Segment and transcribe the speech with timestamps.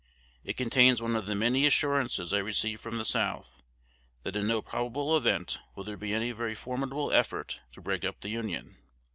[0.43, 3.61] It contains one of the many assurances I receive from the South,
[4.23, 8.21] that in no probable event will there be any very formidable effort to break up
[8.21, 8.77] the Union.